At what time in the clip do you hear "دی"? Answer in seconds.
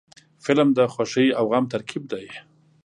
2.11-2.25